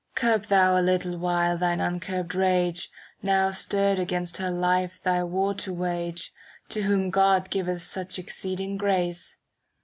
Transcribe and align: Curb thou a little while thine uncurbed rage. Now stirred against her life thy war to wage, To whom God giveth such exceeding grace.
Curb 0.15 0.45
thou 0.45 0.79
a 0.79 0.81
little 0.81 1.15
while 1.15 1.59
thine 1.59 1.79
uncurbed 1.79 2.33
rage. 2.33 2.89
Now 3.21 3.51
stirred 3.51 3.99
against 3.99 4.37
her 4.37 4.49
life 4.49 4.99
thy 5.03 5.23
war 5.23 5.53
to 5.53 5.71
wage, 5.71 6.33
To 6.69 6.81
whom 6.81 7.11
God 7.11 7.51
giveth 7.51 7.83
such 7.83 8.17
exceeding 8.17 8.77
grace. 8.77 9.37